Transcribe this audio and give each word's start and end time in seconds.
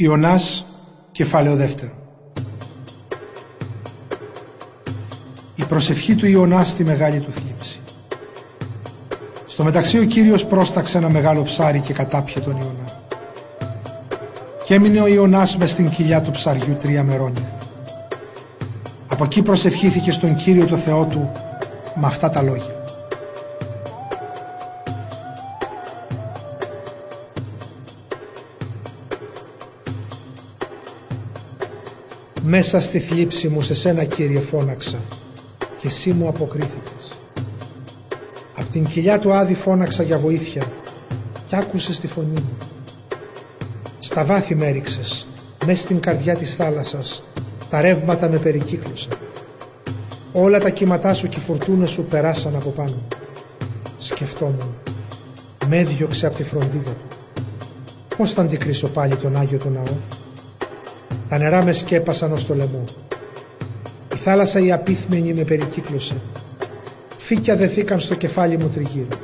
Ιωνάς, 0.00 0.66
κεφάλαιο 1.12 1.56
δεύτερο. 1.56 1.92
Η 5.54 5.64
προσευχή 5.64 6.14
του 6.14 6.26
Ιωνά 6.26 6.64
στη 6.64 6.84
μεγάλη 6.84 7.20
του 7.20 7.32
θλίψη. 7.32 7.80
Στο 9.44 9.64
μεταξύ 9.64 9.98
ο 9.98 10.04
Κύριος 10.04 10.46
πρόσταξε 10.46 10.98
ένα 10.98 11.08
μεγάλο 11.08 11.42
ψάρι 11.42 11.80
και 11.80 11.92
κατάπιε 11.92 12.40
τον 12.40 12.56
Ιωνά. 12.56 13.02
Και 14.64 14.74
έμεινε 14.74 15.00
ο 15.00 15.06
Ιωνάς 15.06 15.56
μες 15.56 15.70
στην 15.70 15.88
κοιλιά 15.88 16.20
του 16.20 16.30
ψαριού 16.30 16.76
τρία 16.80 17.02
μερόνυχτα. 17.02 17.58
Από 19.08 19.24
εκεί 19.24 19.42
προσευχήθηκε 19.42 20.10
στον 20.10 20.36
Κύριο 20.36 20.66
το 20.66 20.76
Θεό 20.76 21.04
του 21.04 21.32
με 21.94 22.06
αυτά 22.06 22.30
τα 22.30 22.42
λόγια. 22.42 22.77
Μέσα 32.42 32.80
στη 32.80 32.98
θλίψη 32.98 33.48
μου 33.48 33.60
σε 33.60 33.74
σένα 33.74 34.04
Κύριε 34.04 34.40
φώναξα 34.40 34.98
και 35.58 35.86
εσύ 35.86 36.12
μου 36.12 36.28
αποκρίθηκες. 36.28 37.18
Απ' 38.56 38.70
την 38.70 38.86
κοιλιά 38.86 39.18
του 39.18 39.32
Άδη 39.32 39.54
φώναξα 39.54 40.02
για 40.02 40.18
βοήθεια 40.18 40.62
και 41.46 41.56
άκουσες 41.56 42.00
τη 42.00 42.06
φωνή 42.06 42.40
μου. 42.40 42.56
Στα 43.98 44.24
βάθη 44.24 44.54
με 44.54 44.66
έριξες, 44.66 45.26
μέσα 45.66 45.80
στην 45.80 46.00
καρδιά 46.00 46.36
της 46.36 46.54
θάλασσας, 46.54 47.22
τα 47.70 47.80
ρεύματα 47.80 48.28
με 48.28 48.38
περικύκλωσαν. 48.38 49.18
Όλα 50.32 50.60
τα 50.60 50.70
κύματά 50.70 51.14
σου 51.14 51.28
και 51.28 51.38
οι 51.38 51.42
φουρτούνες 51.42 51.90
σου 51.90 52.04
περάσαν 52.04 52.56
από 52.56 52.70
πάνω. 52.70 53.02
Σκεφτόμουν, 53.98 54.74
με 55.66 55.78
έδιωξε 55.78 56.26
από 56.26 56.36
τη 56.36 56.42
φροντίδα 56.42 56.90
του. 56.90 57.16
Πώς 58.16 58.32
θα 58.32 58.42
αντικρίσω 58.42 58.88
πάλι 58.88 59.16
τον 59.16 59.36
Άγιο 59.36 59.58
τον 59.58 59.72
Ναό; 59.72 59.94
Τα 61.28 61.38
νερά 61.38 61.64
με 61.64 61.72
σκέπασαν 61.72 62.32
ως 62.32 62.46
το 62.46 62.54
λαιμό. 62.54 62.84
Η 64.14 64.16
θάλασσα 64.16 64.60
η 64.60 64.72
απίθμενη 64.72 65.32
με 65.32 65.42
περικύκλωσε. 65.42 66.16
Φύκια 67.16 67.56
δεθήκαν 67.56 68.00
στο 68.00 68.14
κεφάλι 68.14 68.58
μου 68.58 68.68
τριγύρω. 68.68 69.18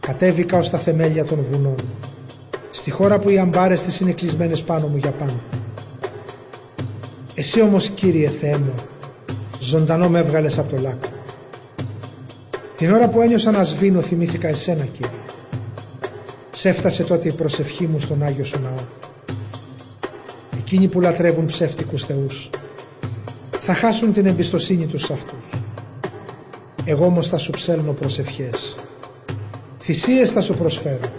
Κατέβηκα 0.00 0.58
ως 0.58 0.70
τα 0.70 0.78
θεμέλια 0.78 1.24
των 1.24 1.46
βουνών. 1.50 1.74
Στη 2.70 2.90
χώρα 2.90 3.18
που 3.18 3.28
οι 3.28 3.38
αμπάρες 3.38 3.82
της 3.82 4.00
είναι 4.00 4.12
κλεισμένες 4.12 4.62
πάνω 4.62 4.86
μου 4.86 4.96
για 4.96 5.10
πάνω. 5.10 5.40
Εσύ 7.34 7.62
όμως 7.62 7.88
Κύριε 7.88 8.28
Θεέ 8.28 8.58
μου, 8.58 8.74
ζωντανό 9.60 10.08
με 10.08 10.18
έβγαλες 10.18 10.58
από 10.58 10.70
το 10.70 10.80
λάκκο. 10.80 11.08
Την 12.76 12.92
ώρα 12.92 13.08
που 13.08 13.20
ένιωσα 13.20 13.50
να 13.50 13.64
σβήνω 13.64 14.00
θυμήθηκα 14.00 14.48
εσένα 14.48 14.84
Κύριε. 14.84 15.10
Σέφτασε 16.50 17.04
τότε 17.04 17.28
η 17.28 17.32
προσευχή 17.32 17.86
μου 17.86 17.98
στον 18.00 18.22
Άγιο 18.22 18.44
Σου 18.44 18.60
Ναό 18.60 19.00
εκείνοι 20.72 20.88
που 20.88 21.00
λατρεύουν 21.00 21.46
ψεύτικους 21.46 22.04
θεούς. 22.04 22.50
Θα 23.60 23.74
χάσουν 23.74 24.12
την 24.12 24.26
εμπιστοσύνη 24.26 24.86
τους 24.86 25.02
σε 25.02 25.12
αυτούς. 25.12 25.48
Εγώ 26.84 27.04
όμως 27.04 27.28
θα 27.28 27.38
σου 27.38 27.50
ψέλνω 27.50 27.92
προσευχές. 27.92 28.76
Θυσίες 29.78 30.30
θα 30.30 30.40
σου 30.40 30.54
προσφέρω. 30.54 31.12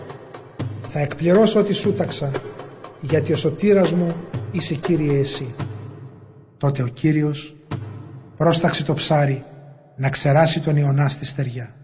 Θα 0.81 0.99
εκπληρώσω 0.99 1.59
ό,τι 1.59 1.73
σου 1.73 1.94
ταξα, 1.94 2.31
γιατί 3.02 3.33
ο 3.33 3.35
σωτήρας 3.35 3.91
μου 3.91 4.16
είσαι 4.52 4.75
Κύριε 4.75 5.19
εσύ. 5.19 5.55
Τότε 6.57 6.83
ο 6.83 6.88
Κύριος 6.88 7.55
πρόσταξε 8.38 8.83
το 8.83 8.94
ψάρι 8.94 9.44
να 9.95 10.09
ξεράσει 10.09 10.61
τον 10.61 10.77
Ιωνά 10.77 11.07
στη 11.07 11.25
στεριά. 11.25 11.75